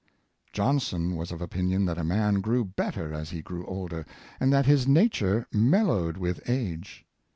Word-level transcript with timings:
Johnson 0.51 1.15
was 1.15 1.31
of 1.31 1.43
opinion 1.43 1.85
that 1.85 1.99
a 1.99 2.03
man 2.03 2.41
grew 2.41 2.65
better 2.65 3.13
as 3.13 3.29
he 3.29 3.43
grew 3.43 3.63
older, 3.67 4.03
and 4.39 4.51
that 4.51 4.65
his 4.65 4.87
nature 4.87 5.45
mellowed 5.53 6.17
with 6.17 6.41
age. 6.49 7.05